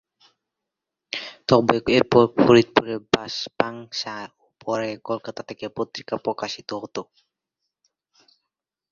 তবে 1.49 1.75
এরপর 1.97 2.23
ফরিদপুরের 2.37 2.99
পাংশা 3.59 4.15
ও 4.35 4.55
পরে 4.61 4.89
কলকাতা 5.07 5.41
থেকে 5.49 5.65
পত্রিকা 5.77 6.15
প্রকাশিত 6.25 6.69
হত। 6.81 6.97